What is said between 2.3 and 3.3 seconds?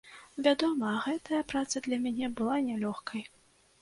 была нялёгкай.